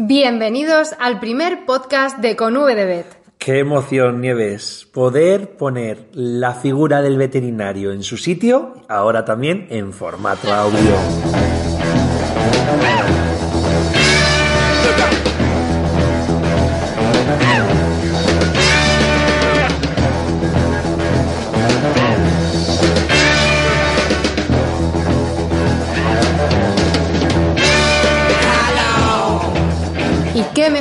Bienvenidos 0.00 0.94
al 1.00 1.18
primer 1.18 1.66
podcast 1.66 2.18
de 2.18 2.36
Con 2.36 2.56
V 2.56 2.72
de. 2.76 3.04
Qué 3.36 3.58
emoción, 3.58 4.20
Nieves, 4.20 4.86
poder 4.92 5.56
poner 5.56 6.06
la 6.12 6.54
figura 6.54 7.02
del 7.02 7.18
veterinario 7.18 7.90
en 7.90 8.04
su 8.04 8.16
sitio, 8.16 8.74
ahora 8.88 9.24
también 9.24 9.66
en 9.70 9.92
formato 9.92 10.54
audio. 10.54 10.94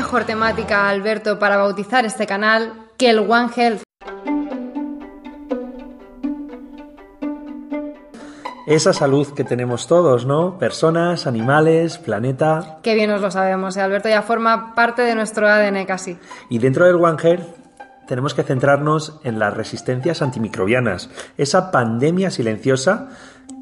Mejor 0.07 0.23
temática, 0.23 0.87
Alberto, 0.87 1.37
para 1.37 1.57
bautizar 1.57 2.05
este 2.05 2.25
canal 2.25 2.71
que 2.95 3.09
el 3.09 3.19
One 3.19 3.49
Health? 3.53 3.81
Esa 8.65 8.93
salud 8.93 9.27
que 9.33 9.43
tenemos 9.43 9.85
todos, 9.87 10.25
¿no? 10.25 10.57
Personas, 10.57 11.27
animales, 11.27 11.97
planeta. 11.97 12.79
Qué 12.83 12.95
bien 12.95 13.09
nos 13.09 13.19
lo 13.19 13.31
sabemos, 13.31 13.75
¿eh? 13.75 13.81
Alberto 13.81 14.07
ya 14.07 14.21
forma 14.21 14.73
parte 14.75 15.01
de 15.01 15.13
nuestro 15.13 15.45
ADN 15.45 15.85
casi. 15.85 16.17
Y 16.49 16.59
dentro 16.59 16.85
del 16.85 16.95
One 16.95 17.17
Health 17.21 17.43
tenemos 18.07 18.33
que 18.33 18.43
centrarnos 18.43 19.19
en 19.25 19.39
las 19.39 19.53
resistencias 19.53 20.21
antimicrobianas, 20.21 21.09
esa 21.37 21.69
pandemia 21.69 22.31
silenciosa 22.31 23.09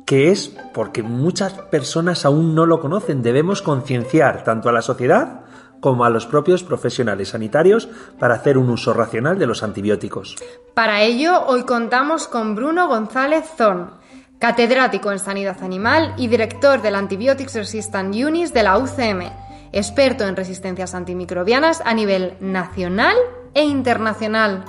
que 0.05 0.29
es 0.29 0.55
porque 0.75 1.01
muchas 1.01 1.53
personas 1.53 2.23
aún 2.23 2.53
no 2.53 2.67
lo 2.67 2.79
conocen. 2.79 3.23
Debemos 3.23 3.63
concienciar 3.63 4.43
tanto 4.43 4.69
a 4.69 4.71
la 4.71 4.83
sociedad 4.83 5.45
como 5.85 6.03
a 6.03 6.09
los 6.09 6.25
propios 6.25 6.63
profesionales 6.63 7.29
sanitarios 7.29 7.87
para 8.17 8.33
hacer 8.33 8.57
un 8.57 8.71
uso 8.71 8.91
racional 8.91 9.37
de 9.37 9.45
los 9.45 9.61
antibióticos. 9.61 10.35
Para 10.73 11.03
ello, 11.03 11.45
hoy 11.45 11.61
contamos 11.61 12.27
con 12.27 12.55
Bruno 12.55 12.87
González 12.87 13.45
Zorn, 13.55 13.91
catedrático 14.39 15.11
en 15.11 15.19
Sanidad 15.19 15.61
Animal 15.61 16.15
y 16.17 16.25
director 16.25 16.81
del 16.81 16.95
Antibiotics 16.95 17.53
Resistant 17.53 18.15
Units 18.15 18.51
de 18.51 18.63
la 18.63 18.79
UCM, 18.79 19.31
experto 19.73 20.25
en 20.25 20.35
resistencias 20.35 20.95
antimicrobianas 20.95 21.83
a 21.85 21.93
nivel 21.93 22.33
nacional 22.39 23.15
e 23.53 23.63
internacional. 23.63 24.65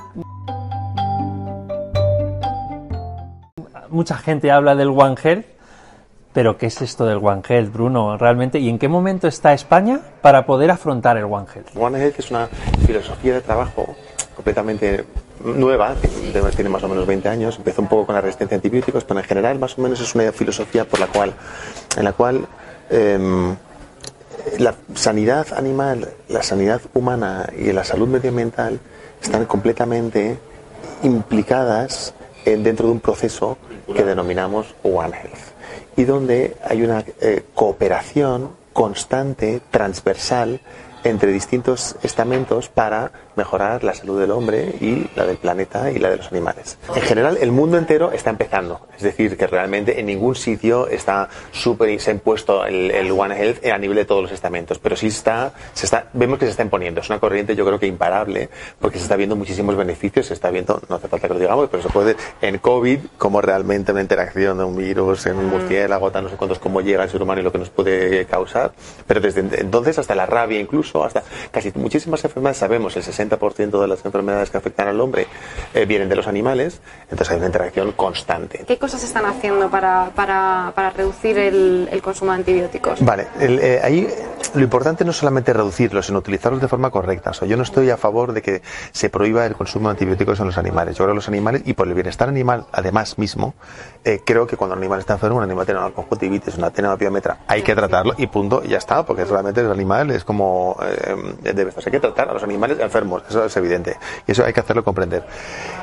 Mucha 3.88 4.18
gente 4.18 4.50
habla 4.50 4.74
del 4.74 4.88
One 4.88 5.14
Health, 5.22 5.46
pero 6.36 6.58
¿qué 6.58 6.66
es 6.66 6.82
esto 6.82 7.06
del 7.06 7.16
One 7.16 7.40
Health, 7.48 7.72
Bruno, 7.72 8.18
realmente? 8.18 8.58
¿Y 8.58 8.68
en 8.68 8.78
qué 8.78 8.88
momento 8.88 9.26
está 9.26 9.54
España 9.54 10.00
para 10.20 10.44
poder 10.44 10.70
afrontar 10.70 11.16
el 11.16 11.24
One 11.24 11.46
Health? 11.54 11.68
One 11.74 11.98
Health 11.98 12.18
es 12.18 12.30
una 12.30 12.46
filosofía 12.86 13.32
de 13.32 13.40
trabajo 13.40 13.96
completamente 14.34 15.06
nueva, 15.42 15.94
tiene, 16.54 16.68
más 16.68 16.82
o 16.82 16.88
menos 16.88 17.06
20 17.06 17.26
años, 17.30 17.56
empezó 17.56 17.80
un 17.80 17.88
poco 17.88 18.04
con 18.04 18.16
la 18.16 18.20
resistencia 18.20 18.54
a 18.54 18.58
antibióticos, 18.58 19.04
pero 19.04 19.18
en 19.18 19.24
general 19.24 19.58
más 19.58 19.78
o 19.78 19.80
menos 19.80 19.98
es 19.98 20.14
una 20.14 20.30
filosofía 20.30 20.84
por 20.84 21.00
la 21.00 21.06
cual, 21.06 21.32
en 21.96 22.04
la 22.04 22.12
cual 22.12 22.46
em, 22.90 23.56
la 24.58 24.74
sanidad 24.94 25.46
animal, 25.56 26.06
la 26.28 26.42
sanidad 26.42 26.82
humana 26.92 27.46
y 27.58 27.72
la 27.72 27.82
salud 27.82 28.08
medioambiental 28.08 28.78
están 29.22 29.46
completamente 29.46 30.38
implicadas 31.02 32.12
en- 32.44 32.62
dentro 32.62 32.88
de 32.88 32.92
un 32.92 33.00
proceso 33.00 33.56
que 33.94 34.04
denominamos 34.04 34.74
One 34.82 35.16
Health 35.16 35.55
y 35.96 36.04
donde 36.04 36.56
hay 36.64 36.82
una 36.82 37.04
eh, 37.20 37.44
cooperación 37.54 38.50
constante, 38.72 39.60
transversal, 39.70 40.60
entre 41.04 41.32
distintos 41.32 41.96
estamentos 42.02 42.68
para 42.68 43.12
mejorar 43.36 43.84
la 43.84 43.94
salud 43.94 44.20
del 44.20 44.30
hombre 44.30 44.74
y 44.80 45.08
la 45.14 45.26
del 45.26 45.36
planeta 45.36 45.90
y 45.90 45.98
la 45.98 46.10
de 46.10 46.16
los 46.16 46.30
animales. 46.32 46.78
En 46.94 47.02
general, 47.02 47.38
el 47.40 47.52
mundo 47.52 47.78
entero 47.78 48.12
está 48.12 48.30
empezando. 48.30 48.86
Es 48.96 49.02
decir, 49.02 49.36
que 49.36 49.46
realmente 49.46 50.00
en 50.00 50.06
ningún 50.06 50.34
sitio 50.34 50.88
está 50.88 51.28
súper 51.52 51.86
se 52.00 52.10
ha 52.10 52.14
impuesto 52.14 52.66
el, 52.66 52.90
el 52.90 53.10
One 53.12 53.36
Health 53.36 53.64
a 53.66 53.78
nivel 53.78 53.96
de 53.96 54.04
todos 54.04 54.22
los 54.22 54.32
estamentos, 54.32 54.78
pero 54.78 54.96
sí 54.96 55.06
está, 55.06 55.52
se 55.72 55.86
está, 55.86 56.08
vemos 56.12 56.38
que 56.38 56.46
se 56.46 56.50
está 56.50 56.62
imponiendo. 56.62 57.00
Es 57.00 57.08
una 57.08 57.20
corriente, 57.20 57.54
yo 57.54 57.64
creo 57.64 57.78
que 57.78 57.86
imparable, 57.86 58.48
porque 58.80 58.98
se 58.98 59.04
está 59.04 59.16
viendo 59.16 59.36
muchísimos 59.36 59.76
beneficios, 59.76 60.26
se 60.26 60.34
está 60.34 60.50
viendo, 60.50 60.80
no 60.88 60.96
hace 60.96 61.08
falta 61.08 61.28
que 61.28 61.34
lo 61.34 61.40
digamos, 61.40 61.68
pero 61.70 61.82
se 61.82 61.88
puede 61.88 62.16
en 62.42 62.58
COVID, 62.58 62.98
como 63.18 63.40
realmente 63.40 63.92
una 63.92 64.00
interacción 64.00 64.58
de 64.58 64.64
un 64.64 64.76
virus 64.76 65.26
en 65.26 65.36
un 65.36 65.46
murciélago, 65.46 66.10
tal, 66.10 66.24
no 66.24 66.30
sé 66.30 66.36
cuántos, 66.36 66.58
cómo 66.58 66.80
llega 66.80 67.02
al 67.02 67.10
ser 67.10 67.22
humano 67.22 67.40
y 67.40 67.44
lo 67.44 67.52
que 67.52 67.58
nos 67.58 67.70
puede 67.70 68.26
causar. 68.26 68.72
Pero 69.06 69.20
desde 69.20 69.40
entonces 69.40 69.98
hasta 69.98 70.14
la 70.14 70.26
rabia 70.26 70.58
incluso, 70.58 71.04
hasta 71.04 71.22
casi 71.50 71.72
muchísimas 71.76 72.24
enfermedades, 72.24 72.58
sabemos, 72.58 72.96
el 72.96 73.04
60% 73.04 73.25
de 73.80 73.88
las 73.88 74.04
enfermedades 74.04 74.50
que 74.50 74.56
afectan 74.58 74.88
al 74.88 75.00
hombre 75.00 75.26
eh, 75.74 75.84
vienen 75.86 76.08
de 76.08 76.16
los 76.16 76.26
animales, 76.26 76.80
entonces 77.02 77.30
hay 77.30 77.36
una 77.38 77.46
interacción 77.46 77.92
constante. 77.92 78.64
¿Qué 78.66 78.78
cosas 78.78 79.02
están 79.04 79.24
haciendo 79.26 79.70
para, 79.70 80.10
para- 80.14 80.72
para 80.74 80.90
reducir 80.90 81.38
el, 81.38 81.88
el 81.90 82.02
consumo 82.02 82.32
de 82.32 82.38
antibióticos? 82.38 83.04
Vale, 83.04 83.26
el, 83.40 83.58
eh, 83.60 83.80
ahí 83.82 84.08
lo 84.54 84.62
importante 84.62 85.04
no 85.04 85.10
es 85.10 85.16
solamente 85.16 85.52
reducirlos, 85.52 86.06
sino 86.06 86.18
utilizarlos 86.18 86.60
de 86.60 86.68
forma 86.68 86.90
correcta. 86.90 87.30
O 87.30 87.34
sea, 87.34 87.48
yo 87.48 87.56
no 87.56 87.62
estoy 87.62 87.90
a 87.90 87.96
favor 87.96 88.32
de 88.32 88.42
que 88.42 88.62
se 88.92 89.10
prohíba 89.10 89.44
el 89.46 89.54
consumo 89.54 89.88
de 89.88 89.92
antibióticos 89.92 90.38
en 90.40 90.46
los 90.46 90.58
animales. 90.58 90.96
Yo 90.96 91.04
creo 91.04 91.14
que 91.14 91.16
los 91.16 91.28
animales, 91.28 91.62
y 91.64 91.72
por 91.74 91.88
el 91.88 91.94
bienestar 91.94 92.28
animal, 92.28 92.66
además 92.72 93.18
mismo, 93.18 93.54
eh, 94.04 94.20
creo 94.24 94.46
que 94.46 94.56
cuando 94.56 94.74
un 94.74 94.80
animal 94.82 95.00
está 95.00 95.14
enfermo, 95.14 95.38
un 95.38 95.42
animal 95.44 95.64
tiene 95.66 95.80
una 95.80 95.90
conjuntivitis, 95.90 96.56
una 96.56 96.70
tiene 96.70 96.88
una 96.88 96.96
piometra, 96.96 97.38
hay 97.48 97.62
que 97.62 97.74
tratarlo 97.74 98.14
y 98.18 98.26
punto, 98.28 98.62
ya 98.62 98.78
está, 98.78 99.04
porque 99.04 99.24
realmente 99.24 99.60
el 99.60 99.70
animal 99.70 100.10
es 100.10 100.24
como 100.24 100.76
eh, 100.82 101.16
debe 101.42 101.70
estar. 101.70 101.84
Hay 101.86 101.92
que 101.92 102.00
tratar 102.00 102.28
a 102.30 102.34
los 102.34 102.42
animales 102.42 102.78
enfermos, 102.80 103.22
eso 103.28 103.44
es 103.44 103.56
evidente, 103.56 103.96
y 104.26 104.32
eso 104.32 104.44
hay 104.44 104.52
que 104.52 104.60
hacerlo 104.60 104.84
comprender. 104.84 105.24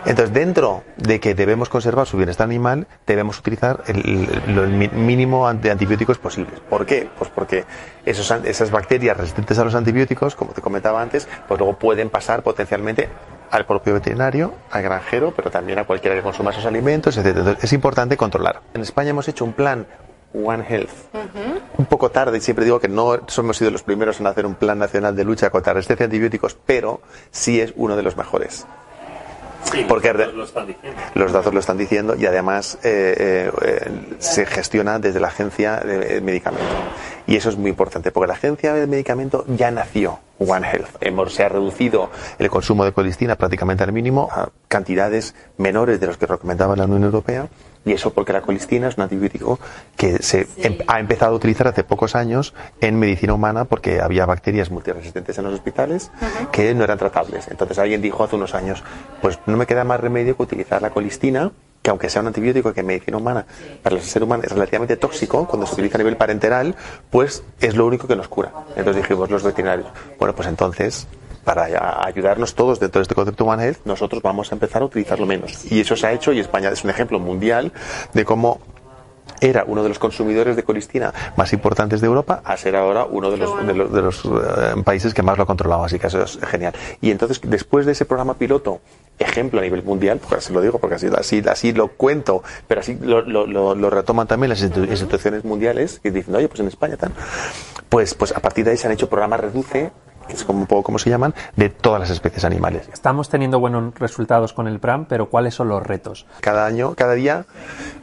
Entonces, 0.05 0.33
dentro 0.33 0.83
de 0.97 1.19
que 1.19 1.35
debemos 1.35 1.69
conservar 1.69 2.07
su 2.07 2.17
bienestar 2.17 2.45
animal, 2.45 2.87
debemos 3.07 3.39
utilizar 3.39 3.83
el, 3.87 3.97
el- 4.47 4.91
mínimo 4.93 5.51
de 5.53 5.71
antibióticos 5.71 6.17
posibles. 6.17 6.59
¿Por 6.69 6.85
qué? 6.85 7.09
Pues 7.17 7.29
porque 7.33 7.65
esos, 8.05 8.29
esas 8.53 8.71
bacterias 8.71 9.17
resistentes 9.17 9.59
a 9.59 9.65
los 9.65 9.75
antibióticos, 9.75 10.35
como 10.35 10.53
te 10.53 10.61
comentaba 10.61 11.01
antes, 11.01 11.27
pues 11.47 11.59
luego 11.59 11.77
pueden 11.77 12.09
pasar 12.09 12.43
potencialmente 12.43 13.09
al 13.51 13.65
propio 13.65 13.93
veterinario, 13.93 14.53
al 14.71 14.81
granjero, 14.81 15.33
pero 15.35 15.51
también 15.51 15.77
a 15.79 15.85
cualquiera 15.85 16.15
que 16.15 16.23
consuma 16.23 16.51
esos 16.51 16.65
alimentos, 16.65 17.17
etc. 17.17 17.37
Entonces, 17.37 17.63
es 17.63 17.73
importante 17.73 18.17
controlar. 18.17 18.61
En 18.73 18.81
España 18.81 19.11
hemos 19.11 19.27
hecho 19.27 19.45
un 19.45 19.53
plan 19.53 19.85
One 20.33 20.65
Health. 20.67 20.89
Un 21.77 21.85
poco 21.85 22.09
tarde, 22.09 22.37
y 22.37 22.41
siempre 22.41 22.65
digo 22.65 22.79
que 22.79 22.87
no 22.87 23.13
hemos 23.15 23.57
sido 23.57 23.69
los 23.69 23.83
primeros 23.83 24.19
en 24.19 24.27
hacer 24.27 24.45
un 24.45 24.55
plan 24.55 24.79
nacional 24.79 25.15
de 25.15 25.23
lucha 25.23 25.49
contra 25.49 25.73
la 25.73 25.77
resistencia 25.77 26.05
a 26.05 26.07
antibióticos, 26.07 26.57
pero 26.65 27.01
sí 27.29 27.61
es 27.61 27.73
uno 27.75 27.95
de 27.95 28.03
los 28.03 28.17
mejores. 28.17 28.65
Porque 29.87 30.13
re- 30.13 30.31
los 30.33 31.31
datos 31.31 31.53
lo 31.53 31.59
están 31.59 31.77
diciendo 31.77 32.15
y 32.15 32.25
además 32.25 32.77
eh, 32.83 33.15
eh, 33.17 33.51
eh, 33.65 33.91
se 34.19 34.45
gestiona 34.45 34.99
desde 34.99 35.19
la 35.19 35.27
agencia 35.29 35.77
de 35.77 36.21
medicamento. 36.21 36.65
Y 37.25 37.35
eso 37.37 37.49
es 37.49 37.57
muy 37.57 37.69
importante, 37.69 38.11
porque 38.11 38.27
la 38.27 38.33
agencia 38.33 38.73
de 38.73 38.85
medicamento 38.85 39.45
ya 39.47 39.71
nació 39.71 40.19
One 40.39 40.67
Health. 40.69 40.89
Hemos, 40.99 41.33
se 41.33 41.43
ha 41.43 41.49
reducido 41.49 42.09
el 42.37 42.49
consumo 42.49 42.83
de 42.85 42.91
colistina 42.91 43.35
prácticamente 43.35 43.83
al 43.83 43.93
mínimo 43.93 44.29
a 44.31 44.49
cantidades 44.67 45.33
menores 45.57 45.99
de 45.99 46.07
los 46.07 46.17
que 46.17 46.25
recomendaba 46.25 46.75
la 46.75 46.83
Unión 46.85 47.03
Europea. 47.03 47.47
Y 47.85 47.91
eso 47.91 48.13
porque 48.13 48.31
la 48.33 48.41
colistina 48.41 48.87
es 48.87 48.97
un 48.97 49.03
antibiótico 49.03 49.59
que 49.97 50.23
se 50.23 50.47
em- 50.57 50.77
ha 50.87 50.99
empezado 50.99 51.33
a 51.33 51.35
utilizar 51.35 51.67
hace 51.67 51.83
pocos 51.83 52.15
años 52.15 52.53
en 52.79 52.97
medicina 52.97 53.33
humana 53.33 53.65
porque 53.65 53.99
había 53.99 54.25
bacterias 54.25 54.71
multiresistentes 54.71 55.37
en 55.37 55.43
los 55.45 55.53
hospitales 55.53 56.11
que 56.51 56.73
no 56.73 56.83
eran 56.83 56.97
tratables. 56.97 57.47
Entonces 57.49 57.77
alguien 57.79 58.01
dijo 58.01 58.23
hace 58.23 58.35
unos 58.37 58.55
años, 58.55 58.83
pues 59.21 59.39
no 59.45 59.57
me 59.57 59.65
queda 59.65 59.83
más 59.83 59.99
remedio 59.99 60.37
que 60.37 60.43
utilizar 60.43 60.81
la 60.81 60.91
colistina 60.91 61.51
que 61.81 61.89
aunque 61.89 62.09
sea 62.09 62.21
un 62.21 62.27
antibiótico 62.27 62.71
que 62.73 62.79
en 62.79 62.85
medicina 62.85 63.17
humana, 63.17 63.45
para 63.81 63.97
el 63.97 64.01
ser 64.01 64.23
humano 64.23 64.43
es 64.45 64.51
relativamente 64.53 64.95
tóxico, 64.95 65.45
cuando 65.45 65.67
se 65.67 65.73
utiliza 65.73 65.97
a 65.97 65.99
nivel 65.99 66.15
parenteral, 66.15 66.77
pues 67.09 67.43
es 67.59 67.75
lo 67.75 67.85
único 67.85 68.07
que 68.07 68.15
nos 68.15 68.29
cura. 68.29 68.53
Entonces 68.77 69.03
dijimos 69.03 69.29
los 69.29 69.43
veterinarios, 69.43 69.89
bueno, 70.17 70.33
pues 70.33 70.47
entonces, 70.47 71.07
para 71.43 72.05
ayudarnos 72.05 72.55
todos 72.55 72.79
dentro 72.79 72.99
de 72.99 73.03
este 73.03 73.15
concepto 73.15 73.45
One 73.45 73.63
Health, 73.63 73.79
nosotros 73.85 74.21
vamos 74.21 74.51
a 74.51 74.55
empezar 74.55 74.81
a 74.81 74.85
utilizarlo 74.85 75.25
menos. 75.25 75.71
Y 75.71 75.81
eso 75.81 75.95
se 75.95 76.07
ha 76.07 76.11
hecho 76.11 76.31
y 76.31 76.39
España 76.39 76.69
es 76.69 76.83
un 76.83 76.89
ejemplo 76.89 77.19
mundial 77.19 77.71
de 78.13 78.25
cómo 78.25 78.59
era 79.39 79.63
uno 79.67 79.83
de 79.83 79.89
los 79.89 79.99
consumidores 79.99 80.55
de 80.55 80.63
colistina 80.63 81.13
más 81.35 81.51
importantes 81.53 81.99
de 81.99 82.07
Europa 82.07 82.41
a 82.45 82.55
ser 82.55 82.75
ahora 82.77 83.05
uno 83.05 83.29
de 83.29 83.37
los, 83.37 83.67
de 83.67 83.73
los, 83.73 83.91
de 83.91 84.01
los, 84.01 84.25
eh, 84.25 84.81
países 84.85 85.13
que 85.13 85.21
más 85.21 85.37
lo 85.37 85.43
ha 85.43 85.45
controlado. 85.45 85.83
Así 85.83 85.99
que 85.99 86.07
eso 86.07 86.21
es 86.23 86.39
genial. 86.47 86.73
Y 87.01 87.11
entonces, 87.11 87.41
después 87.43 87.85
de 87.85 87.91
ese 87.93 88.05
programa 88.05 88.35
piloto, 88.35 88.79
ejemplo 89.19 89.59
a 89.59 89.63
nivel 89.63 89.83
mundial, 89.83 90.19
porque 90.19 90.35
así 90.37 90.53
lo 90.53 90.61
digo, 90.61 90.77
porque 90.79 90.95
así, 90.95 91.07
así, 91.17 91.43
así 91.49 91.73
lo 91.73 91.89
cuento, 91.89 92.41
pero 92.67 92.81
así 92.81 92.97
lo, 93.01 93.21
lo, 93.21 93.45
lo, 93.45 93.75
lo 93.75 93.89
retoman 93.89 94.27
también 94.27 94.49
las 94.49 94.61
institu- 94.63 94.89
instituciones 94.89 95.43
mundiales, 95.43 95.99
que 95.99 96.11
dicen, 96.11 96.33
oye, 96.35 96.47
pues 96.47 96.59
en 96.61 96.67
España 96.67 96.95
tal. 96.95 97.11
Pues, 97.89 98.13
pues 98.13 98.31
a 98.33 98.39
partir 98.39 98.63
de 98.65 98.71
ahí 98.71 98.77
se 98.77 98.87
han 98.87 98.93
hecho 98.93 99.09
programas 99.09 99.39
Reduce, 99.41 99.91
que 100.27 100.33
es 100.33 100.43
como 100.43 100.59
un 100.59 100.67
poco 100.67 100.83
como 100.83 100.99
se 100.99 101.09
llaman, 101.09 101.33
de 101.55 101.69
todas 101.69 101.99
las 101.99 102.09
especies 102.09 102.43
animales. 102.45 102.89
Estamos 102.91 103.29
teniendo 103.29 103.59
buenos 103.59 103.93
resultados 103.95 104.53
con 104.53 104.67
el 104.67 104.79
PRAM, 104.79 105.05
pero 105.05 105.29
¿cuáles 105.29 105.55
son 105.55 105.69
los 105.69 105.83
retos? 105.83 106.25
Cada 106.41 106.65
año, 106.65 106.93
cada 106.95 107.13
día 107.13 107.45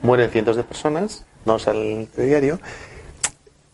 mueren 0.03 0.31
cientos 0.31 0.57
de 0.57 0.65
personas, 0.65 1.25
no 1.45 1.57
el 1.57 2.09
diario. 2.17 2.59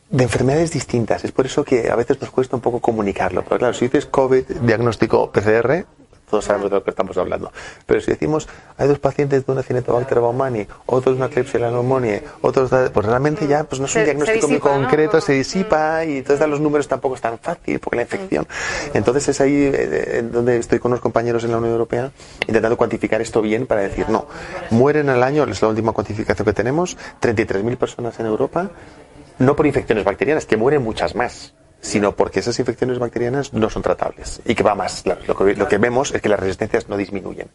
de 0.08 0.22
enfermedades 0.22 0.70
distintas. 0.70 1.24
Es 1.24 1.32
por 1.32 1.46
eso 1.46 1.64
que 1.64 1.90
a 1.90 1.96
veces 1.96 2.20
nos 2.20 2.30
cuesta 2.30 2.54
un 2.54 2.62
poco 2.62 2.80
comunicarlo. 2.80 3.42
Pero 3.42 3.58
claro, 3.58 3.74
si 3.74 3.86
dices 3.86 4.06
COVID, 4.06 4.44
diagnóstico 4.62 5.32
PCR, 5.32 5.84
todos 6.28 6.44
sabemos 6.44 6.70
de 6.70 6.76
lo 6.76 6.84
que 6.84 6.90
estamos 6.90 7.16
hablando. 7.16 7.52
Pero 7.86 8.00
si 8.00 8.10
decimos, 8.10 8.48
hay 8.76 8.88
dos 8.88 8.98
pacientes 8.98 9.46
de 9.46 9.52
una 9.52 9.62
Cinetobacter 9.62 10.20
baumani, 10.20 10.66
otros 10.86 11.16
de 11.16 11.22
una 11.22 11.30
Klebsiella 11.30 11.68
pneumoniae, 11.68 12.22
otros, 12.42 12.70
pues 12.92 13.06
realmente 13.06 13.46
ya 13.46 13.64
pues 13.64 13.80
no 13.80 13.86
es 13.86 13.94
un 13.94 14.04
diagnóstico 14.04 14.48
muy 14.48 14.58
concreto, 14.58 15.20
se 15.20 15.32
disipa 15.32 16.04
y 16.04 16.18
entonces 16.18 16.46
los 16.48 16.60
números 16.60 16.88
tampoco 16.88 17.14
es 17.14 17.20
tan 17.20 17.38
fácil 17.38 17.78
porque 17.78 17.96
la 17.96 18.02
infección. 18.02 18.46
Entonces 18.94 19.28
es 19.28 19.40
ahí 19.40 19.70
eh, 19.72 20.24
donde 20.30 20.58
estoy 20.58 20.78
con 20.78 20.92
unos 20.92 21.00
compañeros 21.00 21.44
en 21.44 21.52
la 21.52 21.58
Unión 21.58 21.72
Europea 21.72 22.10
intentando 22.46 22.76
cuantificar 22.76 23.20
esto 23.20 23.40
bien 23.40 23.66
para 23.66 23.82
decir, 23.82 24.08
no, 24.08 24.26
mueren 24.70 25.08
al 25.08 25.22
año, 25.22 25.44
es 25.44 25.62
la 25.62 25.68
última 25.68 25.92
cuantificación 25.92 26.44
que 26.44 26.52
tenemos, 26.52 26.96
33.000 27.20 27.76
personas 27.76 28.18
en 28.20 28.26
Europa, 28.26 28.70
no 29.38 29.56
por 29.56 29.66
infecciones 29.66 30.04
bacterianas, 30.04 30.46
que 30.46 30.56
mueren 30.56 30.82
muchas 30.82 31.14
más 31.14 31.54
sino 31.80 32.16
porque 32.16 32.40
esas 32.40 32.58
infecciones 32.58 32.98
bacterianas 32.98 33.52
no 33.52 33.70
son 33.70 33.82
tratables 33.82 34.40
y 34.44 34.54
que 34.54 34.62
va 34.62 34.74
más. 34.74 35.04
Lo 35.06 35.36
que, 35.36 35.54
lo 35.54 35.68
que 35.68 35.78
vemos 35.78 36.12
es 36.12 36.20
que 36.20 36.28
las 36.28 36.40
resistencias 36.40 36.88
no 36.88 36.96
disminuyen. 36.96 37.48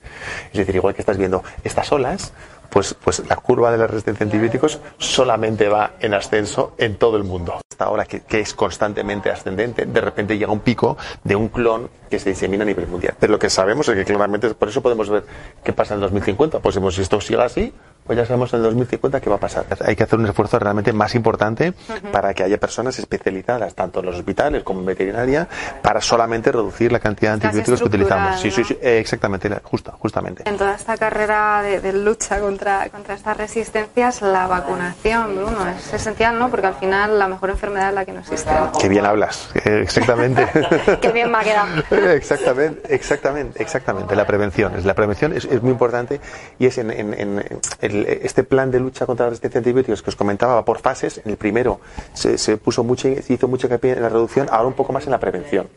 Es 0.52 0.58
decir, 0.58 0.76
igual 0.76 0.96
que 0.96 1.02
estás 1.02 1.18
viendo 1.18 1.44
estas 1.64 1.92
olas, 1.92 2.34
pues, 2.72 2.94
pues 2.94 3.28
la 3.28 3.36
curva 3.36 3.72
de 3.72 3.78
la 3.78 3.86
resistencia 3.86 4.24
a 4.24 4.28
antibióticos 4.28 4.80
solamente 4.98 5.68
va 5.68 5.94
en 6.00 6.14
ascenso 6.14 6.74
en 6.78 6.96
todo 6.96 7.18
el 7.18 7.26
mundo. 7.26 7.60
Esta 7.70 7.90
ola 7.90 8.06
que, 8.06 8.40
es 8.40 8.54
constantemente 8.54 9.30
ascendente, 9.30 9.86
de 9.86 10.02
repente 10.02 10.38
llega 10.38 10.52
un 10.52 10.62
pico 10.62 10.98
de 11.24 11.36
un 11.36 11.50
clon 11.50 11.90
que 12.10 12.18
se 12.18 12.30
disemina 12.30 12.64
a 12.64 12.66
nivel 12.66 12.88
mundial. 12.88 13.16
Pero 13.20 13.34
lo 13.34 13.40
que 13.40 13.50
sabemos 13.50 13.90
es 13.90 13.96
que 13.96 14.06
claramente, 14.06 14.54
por 14.54 14.70
eso 14.70 14.82
podemos 14.82 15.10
ver 15.10 15.26
qué 15.64 15.74
pasa 15.74 15.94
en 15.94 15.98
el 15.98 16.02
2050. 16.04 16.60
Pues 16.60 16.80
si 16.96 17.02
esto 17.02 17.20
sigue 17.20 17.42
así, 17.42 17.74
pues 18.06 18.18
ya 18.18 18.25
sabemos 18.25 18.51
en 18.53 18.57
el 18.57 18.63
2050 18.65 19.21
qué 19.21 19.30
va 19.30 19.36
a 19.36 19.39
pasar. 19.39 19.65
Hay 19.86 19.95
que 19.95 20.03
hacer 20.03 20.19
un 20.19 20.25
esfuerzo 20.25 20.59
realmente 20.59 20.92
más 20.92 21.15
importante 21.15 21.69
uh 21.69 21.74
-huh. 21.92 22.12
para 22.12 22.33
que 22.33 22.44
haya 22.44 22.57
personas 22.57 22.98
especializadas, 23.00 23.75
tanto 23.75 24.00
en 24.00 24.07
los 24.07 24.15
hospitales 24.15 24.63
como 24.63 24.80
en 24.81 24.88
veterinaria, 24.88 25.48
para 25.81 26.01
solamente 26.01 26.51
reducir 26.51 26.92
la 26.92 27.00
cantidad 27.00 27.38
de 27.38 27.45
antibióticos 27.48 27.80
que 27.81 27.88
utilizamos. 27.88 28.31
¿no? 28.31 28.38
Sí, 28.38 28.51
sí, 28.51 28.63
sí, 28.63 28.77
eh, 28.81 29.00
exactamente, 29.00 29.50
justo, 29.63 29.92
justamente. 30.00 30.44
En 30.50 30.57
toda 30.57 30.75
esta 30.75 30.98
carrera 30.98 31.62
de, 31.62 31.80
de, 31.80 31.94
lucha 31.94 32.39
contra, 32.39 32.89
contra 32.89 33.15
estas 33.15 33.38
resistencias, 33.38 34.21
la 34.21 34.48
vacunación, 34.48 35.36
Bruno, 35.36 35.68
es 35.69 35.94
esencial, 35.94 36.38
¿no? 36.39 36.50
Porque 36.50 36.68
al 36.68 36.75
final 36.75 37.19
la 37.19 37.27
mejor 37.27 37.51
enfermedad 37.51 37.89
es 37.89 37.95
la 37.95 38.06
que 38.06 38.13
no 38.13 38.19
existe. 38.21 38.51
Qué 38.80 38.89
bien 38.89 39.06
hablas, 39.06 39.50
eh, 39.65 39.81
exactamente. 39.83 40.48
Qué 41.01 41.12
bien 41.12 41.31
me 41.31 41.38
ha 41.38 41.44
quedado. 41.44 41.68
exactamente, 42.12 42.94
exactamente, 42.94 43.62
exactamente. 43.62 44.15
La 44.15 44.25
prevención, 44.25 44.74
la 44.83 44.94
prevención 44.95 45.33
es, 45.33 45.45
es 45.45 45.62
muy 45.62 45.71
importante 45.71 46.19
y 46.59 46.65
es 46.65 46.77
en, 46.77 46.92
en, 46.92 47.13
en 47.13 48.00
este 48.07 48.44
plan 48.44 48.71
de 48.71 48.80
lucha 48.80 49.06
contra 49.06 49.25
la 49.25 49.30
resistencia 49.31 49.59
a 49.59 49.62
antibióticos 49.62 50.01
que 50.01 50.09
os 50.09 50.15
comentaba 50.15 50.63
por 50.65 50.80
fases. 50.80 51.21
En 51.24 51.31
el 51.31 51.38
primero 51.38 51.80
se, 52.13 52.57
puso 52.57 52.83
mucho, 52.83 53.07
se 53.21 53.33
hizo 53.33 53.48
mucho 53.48 53.68
hincapié 53.68 53.94
en 53.94 54.01
la 54.01 54.09
reducción, 54.09 54.48
ahora 54.51 54.68
un 54.68 54.74
poco 54.74 54.94
más 54.94 55.06
en 55.06 55.12
la 55.12 55.19
prevención, 55.19 55.68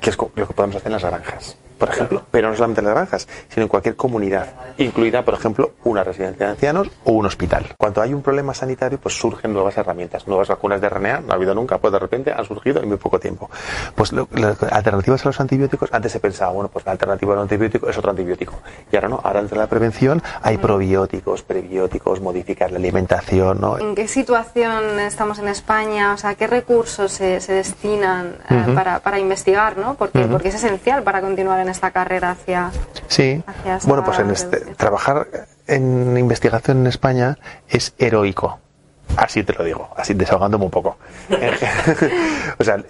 que 0.00 0.10
es 0.10 0.16
lo 0.18 0.46
que 0.46 0.54
podemos 0.54 0.76
hacer 0.76 0.88
en 0.88 0.92
las 0.92 1.02
naranjas 1.02 1.56
por 1.78 1.88
ejemplo, 1.88 2.22
pero 2.30 2.48
no 2.48 2.54
solamente 2.54 2.80
en 2.80 2.86
las 2.86 2.94
granjas, 2.94 3.28
sino 3.48 3.62
en 3.62 3.68
cualquier 3.68 3.96
comunidad, 3.96 4.48
incluida, 4.78 5.24
por 5.24 5.34
ejemplo, 5.34 5.72
una 5.84 6.04
residencia 6.04 6.46
de 6.46 6.52
ancianos 6.52 6.90
o 7.04 7.12
un 7.12 7.26
hospital. 7.26 7.66
Cuando 7.78 8.02
hay 8.02 8.12
un 8.12 8.22
problema 8.22 8.54
sanitario, 8.54 8.98
pues 8.98 9.16
surgen 9.18 9.52
nuevas 9.52 9.76
herramientas, 9.76 10.26
nuevas 10.26 10.48
vacunas 10.48 10.80
de 10.80 10.88
RNA, 10.88 11.20
no 11.20 11.32
ha 11.32 11.36
habido 11.36 11.54
nunca, 11.54 11.78
pues 11.78 11.92
de 11.92 11.98
repente 11.98 12.32
han 12.32 12.44
surgido 12.44 12.82
en 12.82 12.88
muy 12.88 12.96
poco 12.96 13.18
tiempo. 13.18 13.50
Pues 13.94 14.12
lo, 14.12 14.28
las 14.32 14.62
alternativas 14.62 15.24
a 15.24 15.28
los 15.28 15.40
antibióticos, 15.40 15.90
antes 15.92 16.12
se 16.12 16.20
pensaba, 16.20 16.52
bueno, 16.52 16.68
pues 16.68 16.84
la 16.84 16.92
alternativa 16.92 17.34
al 17.34 17.40
antibiótico 17.40 17.88
es 17.88 17.96
otro 17.98 18.10
antibiótico. 18.10 18.54
Y 18.90 18.96
ahora 18.96 19.08
no, 19.08 19.20
ahora 19.22 19.40
entre 19.40 19.58
la 19.58 19.66
prevención 19.66 20.22
hay 20.42 20.58
probióticos, 20.58 21.42
prebióticos, 21.42 22.20
modificar 22.20 22.70
la 22.70 22.78
alimentación, 22.78 23.60
¿no? 23.60 23.78
¿En 23.78 23.94
qué 23.94 24.08
situación 24.08 25.00
estamos 25.00 25.38
en 25.38 25.48
España? 25.48 26.12
O 26.14 26.16
sea, 26.16 26.34
¿qué 26.34 26.46
recursos 26.46 27.12
se, 27.12 27.40
se 27.40 27.52
destinan 27.52 28.36
uh 28.50 28.54
-huh. 28.54 28.74
para, 28.74 29.00
para, 29.00 29.18
investigar, 29.18 29.76
¿no? 29.76 29.94
Porque, 29.94 30.18
uh 30.18 30.22
-huh. 30.22 30.30
porque 30.32 30.48
es 30.48 30.54
esencial 30.54 31.02
para 31.02 31.20
continuar 31.20 31.60
en 31.60 31.67
esta 31.70 31.90
carrera 31.90 32.32
hacia. 32.32 32.70
Sí, 33.06 33.42
hacia 33.46 33.78
bueno, 33.84 34.04
pues 34.04 34.18
en 34.18 34.30
este, 34.30 34.58
trabajar 34.76 35.28
en 35.66 36.16
investigación 36.16 36.78
en 36.78 36.86
España 36.86 37.38
es 37.68 37.94
heroico. 37.98 38.58
Así 39.16 39.42
te 39.42 39.52
lo 39.52 39.64
digo, 39.64 39.88
así 39.96 40.14
desahogándome 40.14 40.66
un 40.66 40.70
poco. 40.70 40.98
o 42.58 42.64
sea, 42.64 42.82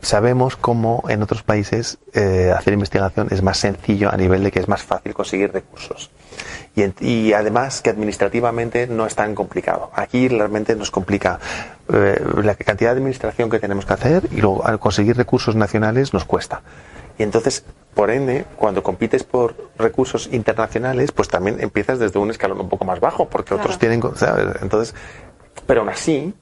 sabemos 0.00 0.56
cómo 0.56 1.04
en 1.08 1.22
otros 1.22 1.42
países 1.42 1.98
eh, 2.14 2.52
hacer 2.56 2.72
investigación 2.72 3.28
es 3.30 3.42
más 3.42 3.58
sencillo 3.58 4.10
a 4.12 4.16
nivel 4.16 4.42
de 4.42 4.50
que 4.50 4.60
es 4.60 4.68
más 4.68 4.82
fácil 4.82 5.14
conseguir 5.14 5.52
recursos. 5.52 6.10
Y, 6.74 6.82
y, 7.06 7.32
además 7.32 7.80
que 7.82 7.90
administrativamente 7.90 8.88
no 8.88 9.06
es 9.06 9.14
tan 9.14 9.34
complicado. 9.34 9.90
Aquí 9.94 10.26
realmente 10.26 10.74
nos 10.74 10.90
complica 10.90 11.38
eh, 11.92 12.20
la 12.42 12.56
cantidad 12.56 12.90
de 12.90 12.98
administración 12.98 13.48
que 13.48 13.60
tenemos 13.60 13.86
que 13.86 13.92
hacer 13.92 14.28
y 14.32 14.40
luego 14.40 14.66
al 14.66 14.80
conseguir 14.80 15.16
recursos 15.16 15.54
nacionales 15.54 16.12
nos 16.12 16.24
cuesta. 16.24 16.62
Y 17.18 17.22
entonces, 17.22 17.64
por 17.94 18.10
ende, 18.10 18.44
cuando 18.56 18.82
compites 18.82 19.24
por 19.24 19.70
recursos 19.78 20.28
internacionales, 20.32 21.12
pues 21.12 21.28
también 21.28 21.60
empiezas 21.60 21.98
desde 21.98 22.18
un 22.18 22.30
escalón 22.30 22.60
un 22.60 22.68
poco 22.68 22.84
más 22.84 23.00
bajo, 23.00 23.28
porque 23.28 23.48
claro. 23.48 23.62
otros 23.62 23.78
tienen, 23.78 24.02
¿sabes? 24.16 24.62
Entonces, 24.62 24.94
pero 25.66 25.80
aún 25.80 25.90
así, 25.90 26.34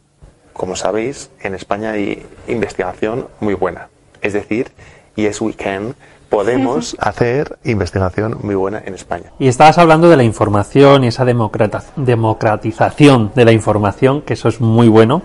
como 0.52 0.76
sabéis, 0.76 1.30
en 1.40 1.54
España 1.54 1.92
hay 1.92 2.26
investigación 2.48 3.28
muy 3.40 3.54
buena. 3.54 3.88
Es 4.20 4.32
decir, 4.32 4.72
yes 5.16 5.40
we 5.40 5.54
can, 5.54 5.94
podemos 6.28 6.96
hacer 6.98 7.58
investigación 7.64 8.38
muy 8.42 8.54
buena 8.54 8.80
en 8.84 8.94
España. 8.94 9.32
Y 9.38 9.48
estabas 9.48 9.78
hablando 9.78 10.08
de 10.08 10.16
la 10.16 10.24
información 10.24 11.04
y 11.04 11.08
esa 11.08 11.26
democratización 11.26 13.32
de 13.34 13.44
la 13.44 13.52
información, 13.52 14.22
que 14.22 14.32
eso 14.34 14.48
es 14.48 14.60
muy 14.60 14.88
bueno. 14.88 15.22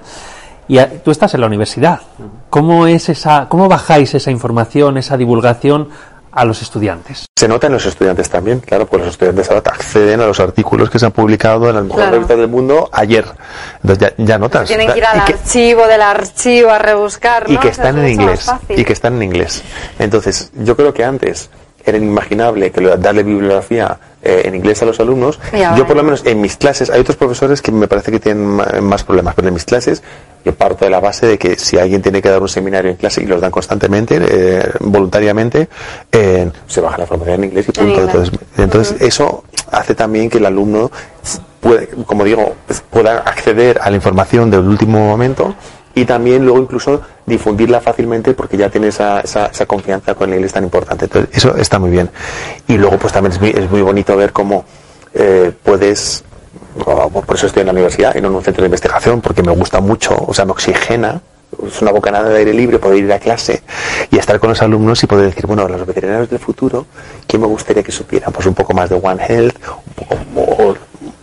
Y 0.68 0.80
a, 0.80 1.02
tú 1.02 1.12
estás 1.12 1.34
en 1.34 1.42
la 1.42 1.48
universidad. 1.48 2.02
¿Cómo 2.50 2.88
es 2.88 3.10
esa, 3.10 3.48
cómo 3.50 3.70
bajáis 3.70 4.14
esa 4.14 4.32
información, 4.32 4.98
esa 4.98 5.18
divulgación 5.18 5.90
a 6.32 6.46
los 6.46 6.62
estudiantes? 6.62 7.26
Se 7.38 7.48
nota 7.48 7.68
en 7.68 7.74
los 7.74 7.86
estudiantes 7.86 8.30
también, 8.30 8.60
claro, 8.60 8.86
pues 8.86 9.04
los 9.04 9.12
estudiantes 9.12 9.50
ahora 9.50 9.72
acceden 9.72 10.22
a 10.22 10.28
los 10.28 10.40
artículos 10.40 10.90
que 10.90 11.00
se 11.00 11.06
han 11.06 11.12
publicado 11.12 11.70
en 11.70 11.76
las 11.76 11.84
mejores 11.84 12.06
claro. 12.06 12.16
revistas 12.16 12.38
del 12.38 12.48
mundo 12.48 12.90
ayer. 12.92 13.26
Entonces 13.82 14.14
ya, 14.18 14.24
ya 14.24 14.38
notas. 14.38 14.68
Tienen 14.68 14.92
que 14.92 14.98
ir 14.98 15.06
al 15.06 15.20
archivo 15.22 15.88
del 15.88 16.02
archivo 16.02 16.70
a 16.72 16.80
rebuscar. 16.80 17.46
Y 17.48 17.58
que 17.58 17.70
están 17.70 17.98
en 18.00 18.10
inglés. 18.10 18.52
Y 18.70 18.84
que 18.84 18.94
están 18.94 19.16
en 19.16 19.24
inglés. 19.24 19.64
Entonces, 20.00 20.52
yo 20.54 20.76
creo 20.76 20.94
que 20.94 21.06
antes 21.06 21.50
era 21.92 21.98
inimaginable 21.98 22.72
que 22.72 22.82
darle 22.98 23.24
bibliografía 23.24 23.98
eh, 24.22 24.44
en 24.46 24.56
inglés 24.56 24.82
a 24.82 24.86
los 24.86 25.00
alumnos. 25.00 25.40
Yo 25.76 25.86
por 25.88 25.96
lo 25.96 26.04
menos 26.04 26.26
en 26.26 26.42
mis 26.42 26.58
clases, 26.58 26.90
hay 26.90 27.02
otros 27.02 27.18
profesores 27.18 27.62
que 27.62 27.72
me 27.72 27.88
parece 27.88 28.12
que 28.12 28.20
tienen 28.20 28.60
más 28.84 29.04
problemas, 29.04 29.36
pero 29.36 29.48
en 29.48 29.54
mis 29.54 29.66
clases 29.66 30.04
yo 30.44 30.56
parto 30.56 30.86
de 30.86 30.92
la 30.92 31.00
base 31.00 31.28
de 31.28 31.38
que 31.38 31.58
si 31.58 31.78
alguien 31.78 32.02
tiene 32.02 32.22
que 32.22 32.30
dar 32.30 32.42
un 32.42 32.48
seminario 32.48 32.92
en 32.92 32.98
clase 32.98 33.22
y 33.22 33.26
los 33.26 33.42
dan 33.42 33.52
constantemente, 33.52 34.20
eh, 34.22 34.72
voluntariamente, 34.80 35.68
eh, 36.12 36.50
se 36.68 36.82
baja 36.82 36.98
la 36.98 37.06
formación 37.06 37.44
en 37.44 37.50
inglés 37.50 37.66
y 37.68 37.72
punto. 37.72 38.02
Entonces, 38.02 38.40
entonces 38.58 38.94
uh 38.94 39.04
-huh. 39.04 39.08
eso 39.08 39.44
hace 39.72 39.96
también 39.96 40.30
que 40.30 40.38
el 40.38 40.46
alumno 40.46 40.90
puede, 41.60 41.88
como 42.06 42.24
digo, 42.24 42.56
pueda 42.90 43.20
acceder 43.20 43.80
a 43.82 43.90
la 43.90 43.96
información 43.98 44.50
del 44.50 44.62
último 44.62 45.00
momento 45.00 45.56
y 45.98 46.06
también 46.06 46.46
luego 46.46 46.60
incluso 46.60 47.02
difundirla 47.26 47.82
fácilmente 47.82 48.36
porque 48.36 48.56
ya 48.56 48.70
tiene 48.70 48.90
esa, 48.90 49.22
esa, 49.22 49.48
esa, 49.48 49.66
confianza 49.66 50.14
con 50.14 50.30
el 50.30 50.36
inglés 50.36 50.54
tan 50.54 50.64
importante. 50.64 51.06
Entonces, 51.06 51.36
eso 51.36 51.56
está 51.56 51.80
muy 51.80 51.90
bien. 51.90 52.08
Y 52.68 52.78
luego 52.78 53.00
pues 53.00 53.12
también 53.12 53.32
es 53.34 53.42
muy, 53.42 53.50
es 53.50 53.68
muy 53.72 53.82
bonito 53.82 54.16
ver 54.16 54.32
cómo 54.32 54.64
eh, 55.16 55.52
puedes, 55.64 56.24
por 56.86 57.36
eso 57.36 57.48
estoy 57.48 57.62
en 57.62 57.68
la 57.68 57.74
universidad 57.74 58.14
y 58.16 58.22
no 58.22 58.28
en 58.28 58.36
un 58.36 58.44
centro 58.44 58.62
de 58.62 58.68
investigación, 58.68 59.22
porque 59.22 59.42
me 59.42 59.52
gusta 59.54 59.82
mucho, 59.82 60.16
o 60.16 60.36
sea, 60.36 60.46
me 60.46 60.52
oxigena, 60.52 61.20
es 61.66 61.82
una 61.82 61.90
bocanada 61.90 62.30
de 62.30 62.38
aire 62.38 62.54
libre 62.54 62.78
poder 62.78 63.04
ir 63.04 63.12
a 63.12 63.18
clase 63.18 63.64
y 64.12 64.20
estar 64.20 64.40
con 64.40 64.50
los 64.50 64.62
alumnos 64.62 65.02
y 65.02 65.08
poder 65.08 65.26
decir, 65.26 65.48
bueno, 65.48 65.68
los 65.68 65.84
veterinarios 65.84 66.30
del 66.30 66.38
futuro, 66.38 66.86
¿qué 67.26 67.40
me 67.40 67.48
gustaría 67.48 67.82
que 67.82 67.92
supieran? 67.92 68.32
Pues 68.32 68.46
un 68.46 68.54
poco 68.54 68.76
más 68.76 68.92
de 68.92 69.00
One 69.02 69.26
Health, 69.28 69.56
un 69.88 69.94
poco, 69.96 70.78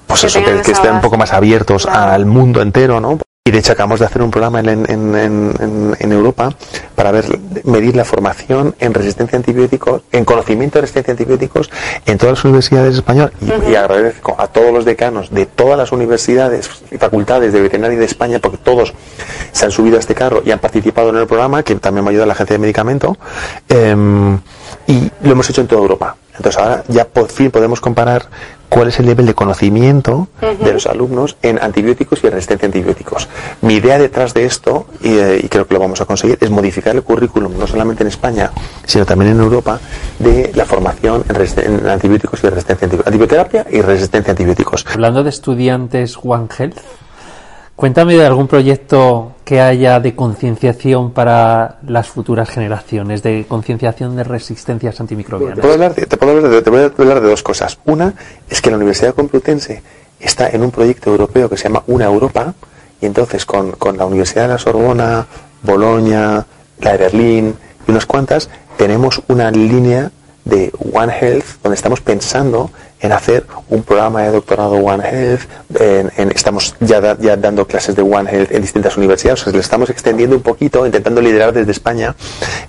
pues 0.08 0.20
que 0.22 0.26
eso, 0.26 0.42
que, 0.42 0.62
que 0.62 0.72
estén 0.72 0.94
un 0.94 1.00
poco 1.00 1.16
más 1.16 1.32
abiertos 1.32 1.86
claro. 1.86 2.10
al 2.10 2.26
mundo 2.26 2.60
entero, 2.60 2.98
¿no? 2.98 3.20
Y 3.46 3.50
de 3.50 3.58
hecho 3.58 3.72
acabamos 3.72 4.00
de 4.00 4.06
hacer 4.06 4.22
un 4.22 4.30
programa 4.30 4.60
en, 4.60 4.68
en, 4.70 5.14
en, 5.14 5.96
en, 6.00 6.12
Europa 6.12 6.56
para 6.94 7.12
ver, 7.12 7.26
medir 7.64 7.94
la 7.94 8.06
formación 8.06 8.74
en 8.78 8.94
resistencia 8.94 9.36
a 9.36 9.40
antibióticos, 9.40 10.00
en 10.12 10.24
conocimiento 10.24 10.78
de 10.78 10.80
resistencia 10.80 11.12
a 11.12 11.12
antibióticos 11.12 11.70
en 12.06 12.16
todas 12.16 12.38
las 12.38 12.44
universidades 12.46 12.94
españolas. 12.94 13.32
Y, 13.42 13.44
uh 13.44 13.48
-huh. 13.48 13.70
y 13.70 13.74
agradezco 13.74 14.34
a 14.38 14.46
todos 14.46 14.72
los 14.72 14.86
decanos 14.86 15.28
de 15.30 15.44
todas 15.44 15.76
las 15.76 15.92
universidades 15.92 16.70
y 16.90 16.96
facultades 16.96 17.52
de 17.52 17.60
veterinaria 17.60 17.98
de 17.98 18.06
España, 18.06 18.38
porque 18.38 18.56
todos 18.56 18.94
se 19.52 19.66
han 19.66 19.72
subido 19.72 19.98
a 19.98 20.00
este 20.00 20.14
carro 20.14 20.40
y 20.42 20.50
han 20.50 20.58
participado 20.58 21.10
en 21.10 21.16
el 21.16 21.26
programa, 21.26 21.62
que 21.62 21.74
también 21.74 22.02
me 22.02 22.12
ayuda 22.12 22.24
la 22.24 22.32
agencia 22.32 22.54
de 22.54 22.60
medicamento, 22.60 23.14
eh, 23.68 24.38
y 24.86 25.10
lo 25.20 25.32
hemos 25.32 25.50
hecho 25.50 25.60
en 25.60 25.66
toda 25.66 25.82
Europa. 25.82 26.16
Entonces 26.36 26.58
ahora 26.60 26.82
ya 26.88 27.04
por 27.04 27.28
fin 27.28 27.50
podemos 27.50 27.78
comparar 27.80 28.24
cuál 28.74 28.88
es 28.88 28.98
el 28.98 29.06
nivel 29.06 29.24
de 29.24 29.34
conocimiento 29.34 30.26
uh 30.42 30.46
-huh. 30.46 30.58
de 30.58 30.72
los 30.72 30.86
alumnos 30.86 31.36
en 31.42 31.62
antibióticos 31.62 32.18
y 32.24 32.26
en 32.26 32.32
resistencia 32.32 32.66
a 32.66 32.68
antibióticos. 32.70 33.28
Mi 33.60 33.74
idea 33.74 33.98
detrás 33.98 34.34
de 34.34 34.46
esto, 34.46 34.86
y, 35.00 35.16
eh, 35.16 35.40
y, 35.44 35.48
creo 35.48 35.64
que 35.68 35.74
lo 35.74 35.80
vamos 35.80 36.00
a 36.00 36.06
conseguir, 36.06 36.38
es 36.40 36.50
modificar 36.50 36.92
el 36.96 37.04
currículum, 37.04 37.56
no 37.56 37.68
solamente 37.68 38.02
en 38.02 38.08
España, 38.08 38.50
sino 38.84 39.06
también 39.06 39.30
en 39.30 39.38
Europa, 39.38 39.78
de 40.18 40.50
la 40.56 40.64
formación 40.64 41.22
en, 41.28 41.36
en 41.80 41.88
antibióticos 41.88 42.42
y 42.42 42.48
resistencia 42.48 42.84
a 42.84 42.86
antibióticos. 42.86 43.06
Antibioterapia 43.06 43.66
y 43.70 43.80
resistencia 43.80 44.30
a 44.30 44.32
antibióticos. 44.32 44.84
Hablando 44.92 45.22
de 45.22 45.30
estudiantes 45.30 46.18
One 46.20 46.48
Health, 46.58 46.78
Cuéntame 47.76 48.14
de 48.14 48.24
algún 48.24 48.46
proyecto 48.46 49.32
que 49.44 49.60
haya 49.60 49.98
de 49.98 50.14
concienciación 50.14 51.10
para 51.10 51.78
las 51.86 52.08
futuras 52.08 52.48
generaciones, 52.48 53.22
de 53.22 53.46
concienciación 53.48 54.14
de 54.16 54.22
resistencias 54.22 55.00
antimicrobianas. 55.00 55.56
Te 55.56 55.62
puedo, 55.62 55.74
hablar 55.74 55.94
de, 55.94 56.92
hablar 56.98 57.20
de 57.20 57.28
dos 57.28 57.42
cosas. 57.42 57.78
Una 57.84 58.14
es 58.48 58.62
que 58.62 58.70
la 58.70 58.76
Universidad 58.76 59.14
Complutense 59.14 59.82
está 60.20 60.48
en 60.50 60.62
un 60.62 60.70
proyecto 60.70 61.10
europeo 61.10 61.50
que 61.50 61.56
se 61.56 61.64
llama 61.64 61.82
Una 61.88 62.04
Europa, 62.04 62.54
y 63.00 63.06
entonces 63.06 63.44
con, 63.44 63.72
con 63.72 63.96
la 63.96 64.06
Universidad 64.06 64.42
de 64.42 64.48
la 64.48 64.58
Sorbona, 64.58 65.26
Bolonia, 65.62 66.46
la 66.80 66.92
de 66.92 66.98
Berlín 66.98 67.54
y 67.86 67.90
unas 67.90 68.06
cuantas, 68.06 68.48
tenemos 68.76 69.20
una 69.28 69.50
línea 69.50 70.12
de 70.44 70.70
One 70.92 71.12
Health 71.12 71.44
donde 71.62 71.74
estamos 71.74 72.00
pensando 72.00 72.70
en 73.04 73.12
hacer 73.12 73.44
un 73.68 73.82
programa 73.82 74.22
de 74.22 74.30
doctorado 74.30 74.72
One 74.76 75.04
Health, 75.06 75.42
en, 75.78 76.30
estamos 76.30 76.74
ya, 76.80 77.18
ya, 77.18 77.36
dando 77.36 77.66
clases 77.66 77.94
de 77.94 78.00
One 78.00 78.30
Health 78.30 78.50
en 78.50 78.62
distintas 78.62 78.96
universidades, 78.96 79.42
o 79.42 79.44
sea, 79.44 79.52
le 79.52 79.58
estamos 79.58 79.90
extendiendo 79.90 80.34
un 80.34 80.42
poquito, 80.42 80.86
intentando 80.86 81.20
liderar 81.20 81.52
desde 81.52 81.70
España 81.70 82.16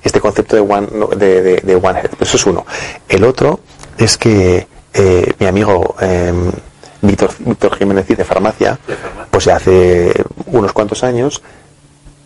este 0.04 0.20
concepto 0.20 0.58
de 0.58 0.62
One, 0.62 0.88
de, 1.16 1.62
de, 1.64 1.76
One 1.76 2.02
Health. 2.02 2.22
Eso 2.22 2.36
es 2.36 2.46
uno. 2.46 2.66
El 3.08 3.24
otro 3.24 3.62
es 3.98 4.18
que 4.18 4.68
eh, 4.94 5.34
mi 5.40 5.46
amigo 5.46 5.96
eh, 6.02 6.34
Víctor, 7.02 7.32
Víctor 7.40 7.78
Jiménez 7.78 8.06
de 8.06 8.26
farmacia, 8.26 8.78
pues 9.32 9.46
ya 9.46 9.56
hace 9.56 10.12
unos 10.48 10.74
cuantos 10.74 11.02
años 11.06 11.42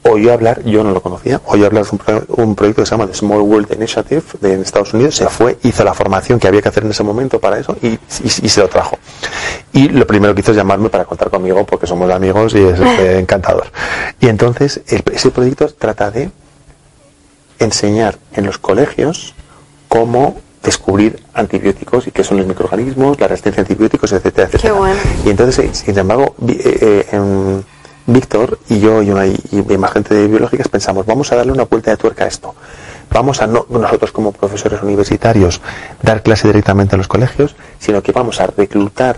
oyó 0.03 0.33
hablar, 0.33 0.63
yo 0.63 0.83
no 0.83 0.91
lo 0.91 1.01
conocía, 1.01 1.41
oyó 1.45 1.65
hablar 1.65 1.85
de 1.85 2.25
un, 2.29 2.55
proyecto 2.55 2.81
que 2.81 2.85
se 2.85 2.91
llama 2.91 3.07
The 3.07 3.13
Small 3.13 3.41
World 3.41 3.73
Initiative 3.73 4.23
de 4.39 4.61
Estados 4.61 4.93
Unidos, 4.93 5.15
se 5.15 5.27
fue, 5.27 5.57
hizo 5.63 5.83
la 5.83 5.93
formación 5.93 6.39
que 6.39 6.47
había 6.47 6.61
que 6.61 6.69
hacer 6.69 6.83
en 6.83 6.91
ese 6.91 7.03
momento 7.03 7.39
para 7.39 7.59
eso 7.59 7.75
y, 7.81 7.99
se 8.07 8.61
lo 8.61 8.67
trajo. 8.67 8.97
Y 9.73 9.89
lo 9.89 10.07
primero 10.07 10.33
que 10.33 10.41
hizo 10.41 10.51
es 10.51 10.57
llamarme 10.57 10.89
para 10.89 11.05
contar 11.05 11.29
conmigo 11.29 11.65
porque 11.65 11.85
somos 11.85 12.09
amigos 12.11 12.53
y 12.55 12.63
es 12.63 12.79
encantador. 12.79 13.67
Y 14.19 14.27
entonces 14.27 14.81
ese 14.87 15.31
proyecto 15.31 15.67
trata 15.67 16.11
de 16.11 16.31
enseñar 17.59 18.17
en 18.33 18.45
los 18.45 18.57
colegios 18.57 19.35
cómo 19.87 20.37
descubrir 20.63 21.23
antibióticos 21.33 22.07
y 22.07 22.11
qué 22.11 22.23
son 22.23 22.37
los 22.37 22.47
microorganismos, 22.47 23.19
la 23.19 23.27
resistencia 23.27 23.61
a 23.61 23.63
antibióticos, 23.63 24.11
etcétera, 24.11 24.47
etcétera. 24.47 24.75
Y 25.25 25.29
entonces, 25.29 25.77
sin 25.77 25.97
embargo, 25.97 26.35
eh, 26.47 27.07
en, 27.11 27.63
Víctor 28.13 28.59
y 28.69 28.79
yo 28.79 29.01
y, 29.01 29.11
una, 29.11 29.27
y 29.27 29.77
más 29.77 29.91
gente 29.91 30.13
de 30.13 30.27
biológicas 30.27 30.67
pensamos, 30.67 31.05
vamos 31.05 31.31
a 31.31 31.35
darle 31.35 31.51
una 31.51 31.63
vuelta 31.65 31.91
de 31.91 31.97
tuerca 31.97 32.25
a 32.25 32.27
esto. 32.27 32.55
Vamos 33.11 33.41
a 33.41 33.47
no 33.47 33.65
nosotros 33.69 34.11
como 34.11 34.31
profesores 34.31 34.81
universitarios 34.83 35.61
dar 36.01 36.21
clase 36.21 36.47
directamente 36.47 36.95
a 36.95 36.97
los 36.97 37.07
colegios, 37.07 37.55
sino 37.79 38.03
que 38.03 38.11
vamos 38.11 38.39
a 38.39 38.47
reclutar 38.47 39.17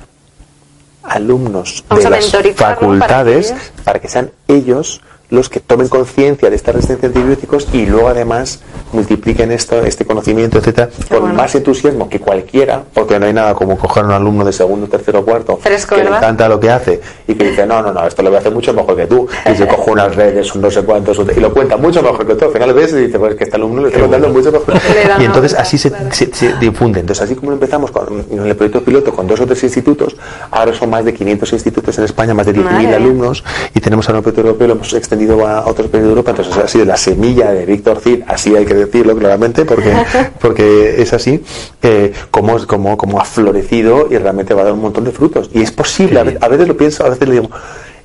alumnos 1.03 1.83
de 1.89 2.09
las 2.09 2.31
facultades 2.55 3.53
para 3.83 3.99
que 3.99 4.07
sean 4.07 4.31
ellos 4.47 5.01
los 5.31 5.49
que 5.49 5.59
tomen 5.59 5.87
conciencia 5.87 6.49
de 6.49 6.55
esta 6.55 6.71
resistencia 6.71 7.07
a 7.07 7.09
antibióticos 7.09 7.67
y 7.73 7.85
luego 7.85 8.09
además 8.09 8.59
multipliquen 8.91 9.51
esto, 9.51 9.83
este 9.83 10.05
conocimiento, 10.05 10.59
etcétera, 10.59 10.89
con 11.09 11.35
más 11.35 11.55
entusiasmo 11.55 12.09
que 12.09 12.19
cualquiera, 12.19 12.83
porque 12.93 13.19
no 13.19 13.25
hay 13.25 13.33
nada 13.33 13.55
como 13.55 13.77
coger 13.77 14.03
a 14.03 14.07
un 14.07 14.13
alumno 14.13 14.45
de 14.45 14.53
segundo, 14.53 14.87
tercero 14.87 15.23
cuarto 15.25 15.57
que 15.59 16.03
le 16.03 16.09
encanta 16.09 16.47
lo 16.49 16.59
que 16.59 16.69
hace 16.69 17.01
y 17.27 17.33
que 17.35 17.49
dice, 17.49 17.65
no, 17.65 17.81
no, 17.81 17.93
no, 17.93 18.05
esto 18.05 18.21
lo 18.21 18.29
voy 18.29 18.37
a 18.37 18.39
hacer 18.39 18.51
mucho 18.51 18.73
mejor 18.73 18.95
que 18.95 19.07
tú, 19.07 19.27
y 19.51 19.55
se 19.55 19.67
coge 19.67 19.91
unas 19.91 20.15
redes, 20.15 20.53
un 20.53 20.61
no 20.61 20.69
sé 20.69 20.83
cuántos, 20.83 21.17
y 21.35 21.39
lo 21.39 21.53
cuenta 21.53 21.77
mucho 21.77 22.01
mejor 22.01 22.27
que 22.27 22.35
tú. 22.35 22.45
Al 22.45 22.51
final 22.51 22.73
ves 22.73 22.91
y 22.93 22.97
dice, 22.97 23.17
pues 23.17 23.35
que 23.35 23.45
este 23.45 23.55
alumno 23.55 23.81
le 23.81 23.87
está 23.87 24.01
contando 24.01 24.29
mucho 24.29 24.51
mejor. 24.51 24.73
y 25.19 25.23
entonces 25.23 25.53
así 25.53 25.77
se, 25.77 25.91
se, 26.11 26.53
difunde. 26.59 26.99
Entonces, 26.99 27.23
así 27.23 27.35
como 27.35 27.53
empezamos 27.53 27.91
con, 27.91 28.25
en 28.29 28.45
el 28.45 28.55
proyecto 28.55 28.83
piloto 28.83 29.13
con 29.13 29.27
dos 29.27 29.39
o 29.39 29.45
tres 29.45 29.63
institutos, 29.63 30.15
ahora 30.51 30.73
son 30.73 30.89
más 30.89 31.05
de 31.05 31.13
500 31.13 31.53
institutos 31.53 31.97
en 31.97 32.03
España, 32.05 32.33
más 32.33 32.45
de 32.45 32.55
10.000 32.55 32.93
alumnos, 32.93 33.43
y 33.73 33.79
tenemos 33.79 34.09
a 34.09 34.13
un 34.13 34.21
proyecto 34.21 34.41
europeo, 34.41 34.67
lo 34.67 34.73
hemos 34.73 34.93
extendido 34.93 35.20
a 35.29 35.65
otros 35.65 35.87
países 35.87 36.03
de 36.03 36.09
Europa, 36.09 36.31
entonces 36.31 36.57
ha 36.57 36.67
sido 36.67 36.85
la 36.85 36.97
semilla 36.97 37.51
de 37.51 37.65
Víctor 37.65 37.99
Cid, 37.99 38.23
así 38.27 38.55
hay 38.55 38.65
que 38.65 38.73
decirlo 38.73 39.15
claramente, 39.15 39.65
porque, 39.65 39.93
porque 40.39 41.01
es 41.01 41.13
así, 41.13 41.43
eh, 41.81 42.13
como, 42.29 42.65
como, 42.67 42.97
como 42.97 43.19
ha 43.19 43.25
florecido 43.25 44.07
y 44.09 44.17
realmente 44.17 44.53
va 44.53 44.61
a 44.61 44.65
dar 44.65 44.73
un 44.73 44.81
montón 44.81 45.03
de 45.03 45.11
frutos. 45.11 45.49
Y 45.53 45.61
es 45.61 45.71
posible, 45.71 46.19
a 46.19 46.47
veces, 46.47 46.67
lo 46.67 46.77
pienso, 46.77 47.05
a 47.05 47.09
veces 47.09 47.27
le 47.27 47.35
digo, 47.35 47.49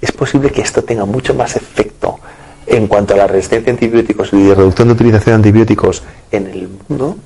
es 0.00 0.12
posible 0.12 0.50
que 0.50 0.60
esto 0.60 0.82
tenga 0.84 1.04
mucho 1.04 1.34
más 1.34 1.56
efecto 1.56 2.18
en 2.66 2.86
cuanto 2.86 3.14
a 3.14 3.16
la 3.16 3.26
resistencia 3.26 3.70
a 3.70 3.74
antibióticos 3.74 4.32
y 4.32 4.52
reducción 4.52 4.88
de 4.88 4.94
utilización 4.94 5.26
de 5.26 5.48
antibióticos 5.48 6.02
en 6.30 6.46
el 6.46 6.68
mundo 6.88 7.16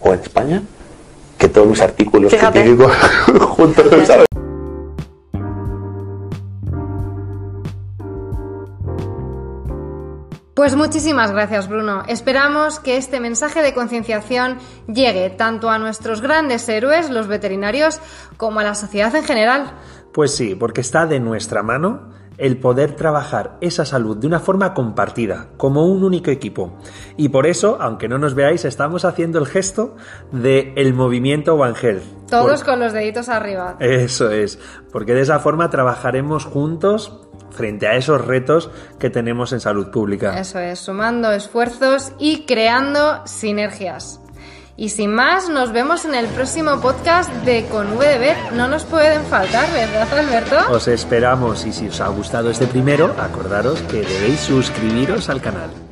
o 0.00 0.14
en 0.14 0.20
España 0.20 0.62
que 1.36 1.48
todos 1.48 1.68
mis 1.68 1.80
artículos 1.80 2.32
científicos 2.32 2.92
juntos, 3.56 3.86
¿sabes? 4.06 4.26
Pues 10.58 10.74
muchísimas 10.74 11.30
gracias, 11.30 11.68
Bruno. 11.68 12.02
Esperamos 12.08 12.80
que 12.80 12.96
este 12.96 13.20
mensaje 13.20 13.62
de 13.62 13.74
concienciación 13.74 14.58
llegue 14.88 15.30
tanto 15.30 15.70
a 15.70 15.78
nuestros 15.78 16.20
grandes 16.20 16.68
héroes, 16.68 17.10
los 17.10 17.28
veterinarios, 17.28 18.00
como 18.36 18.58
a 18.58 18.64
la 18.64 18.74
sociedad 18.74 19.14
en 19.14 19.22
general. 19.22 19.70
Pues 20.12 20.34
sí, 20.34 20.56
porque 20.56 20.80
está 20.80 21.06
de 21.06 21.20
nuestra 21.20 21.62
mano 21.62 22.10
el 22.38 22.58
poder 22.58 22.96
trabajar 22.96 23.56
esa 23.60 23.84
salud 23.84 24.16
de 24.16 24.26
una 24.26 24.40
forma 24.40 24.74
compartida, 24.74 25.50
como 25.56 25.86
un 25.86 26.02
único 26.02 26.32
equipo. 26.32 26.76
Y 27.16 27.28
por 27.28 27.46
eso, 27.46 27.78
aunque 27.80 28.08
no 28.08 28.18
nos 28.18 28.34
veáis, 28.34 28.64
estamos 28.64 29.04
haciendo 29.04 29.38
el 29.38 29.46
gesto 29.46 29.94
de 30.32 30.72
el 30.74 30.92
movimiento 30.92 31.54
One 31.54 31.74
Health. 31.80 32.02
Todos 32.28 32.64
con 32.64 32.80
los 32.80 32.92
deditos 32.92 33.28
arriba. 33.28 33.76
Eso 33.78 34.32
es, 34.32 34.58
porque 34.90 35.14
de 35.14 35.20
esa 35.20 35.38
forma 35.38 35.70
trabajaremos 35.70 36.46
juntos 36.46 37.27
frente 37.50 37.86
a 37.86 37.96
esos 37.96 38.24
retos 38.24 38.70
que 38.98 39.10
tenemos 39.10 39.52
en 39.52 39.60
salud 39.60 39.90
pública. 39.90 40.38
Eso 40.38 40.58
es, 40.58 40.78
sumando 40.78 41.32
esfuerzos 41.32 42.12
y 42.18 42.44
creando 42.46 43.26
sinergias. 43.26 44.20
Y 44.76 44.90
sin 44.90 45.12
más, 45.12 45.48
nos 45.48 45.72
vemos 45.72 46.04
en 46.04 46.14
el 46.14 46.26
próximo 46.26 46.80
podcast 46.80 47.32
de 47.44 47.66
Con 47.66 47.96
V 47.96 48.18
de 48.20 48.34
No 48.52 48.68
nos 48.68 48.84
pueden 48.84 49.24
faltar, 49.24 49.68
¿verdad, 49.72 50.06
Alberto? 50.16 50.56
Os 50.70 50.86
esperamos 50.86 51.66
y 51.66 51.72
si 51.72 51.88
os 51.88 52.00
ha 52.00 52.06
gustado 52.08 52.48
este 52.48 52.68
primero, 52.68 53.12
acordaros 53.18 53.82
que 53.82 54.02
debéis 54.02 54.38
suscribiros 54.38 55.28
al 55.28 55.40
canal. 55.40 55.87